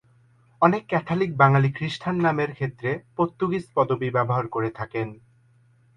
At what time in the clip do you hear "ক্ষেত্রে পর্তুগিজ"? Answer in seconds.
2.53-3.65